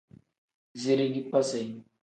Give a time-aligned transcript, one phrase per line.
[0.81, 1.61] Zirigi kpasi.